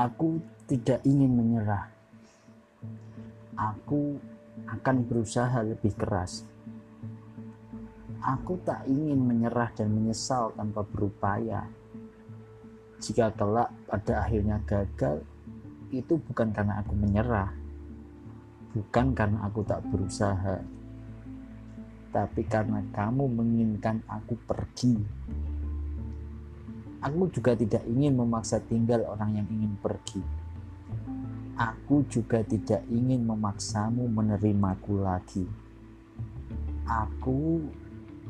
[0.00, 1.92] Aku tidak ingin menyerah.
[3.52, 4.16] Aku
[4.64, 6.48] akan berusaha lebih keras.
[8.24, 11.68] Aku tak ingin menyerah dan menyesal tanpa berupaya.
[12.96, 15.20] Jika kelak pada akhirnya gagal,
[15.92, 17.52] itu bukan karena aku menyerah,
[18.72, 20.64] bukan karena aku tak berusaha,
[22.08, 24.96] tapi karena kamu menginginkan aku pergi.
[27.00, 30.20] Aku juga tidak ingin memaksa tinggal orang yang ingin pergi.
[31.56, 35.48] Aku juga tidak ingin memaksamu menerimaku lagi.
[36.84, 37.64] Aku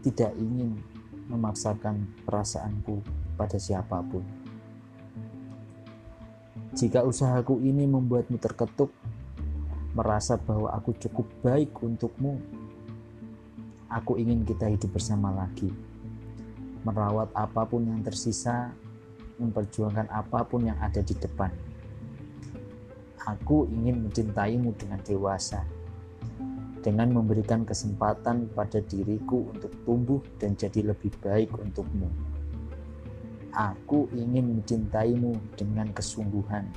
[0.00, 0.80] tidak ingin
[1.28, 3.04] memaksakan perasaanku
[3.36, 4.24] pada siapa pun.
[6.72, 8.96] Jika usahaku ini membuatmu terketuk,
[9.92, 12.40] merasa bahwa aku cukup baik untukmu,
[13.92, 15.68] aku ingin kita hidup bersama lagi
[16.84, 18.70] merawat apa pun yang tersisa,
[19.40, 21.50] memperjuangkan apa pun yang ada di depan.
[23.24, 25.64] Aku ingin mencintaimu dengan dewasa,
[26.84, 32.12] dengan memberikan kesempatan pada diriku untuk tumbuh dan jadi lebih baik untukmu.
[33.56, 36.68] Aku ingin mencintaimu dengan kesungguhan,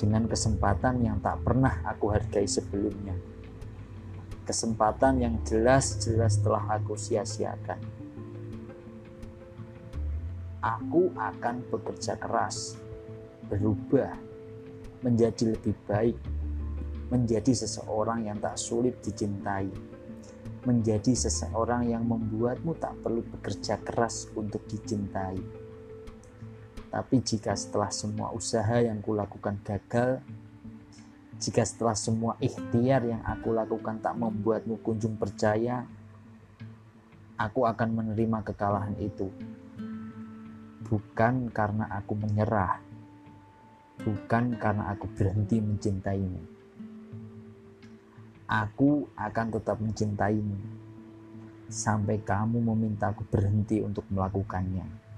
[0.00, 3.12] dengan kesempatan yang tak pernah aku hargai sebelumnya.
[4.48, 7.78] Kesempatan yang jelas-jelas telah aku sia-siakan
[10.60, 12.76] aku akan bekerja keras,
[13.48, 14.12] berubah,
[15.00, 16.16] menjadi lebih baik,
[17.08, 19.72] menjadi seseorang yang tak sulit dicintai,
[20.68, 25.40] menjadi seseorang yang membuatmu tak perlu bekerja keras untuk dicintai.
[26.90, 30.20] Tapi jika setelah semua usaha yang kulakukan gagal,
[31.40, 35.88] jika setelah semua ikhtiar yang aku lakukan tak membuatmu kunjung percaya,
[37.40, 39.32] aku akan menerima kekalahan itu
[40.90, 42.82] bukan karena aku menyerah,
[44.02, 46.42] bukan karena aku berhenti mencintaimu.
[48.50, 50.58] Aku akan tetap mencintaimu
[51.70, 55.09] sampai kamu memintaku berhenti untuk melakukannya.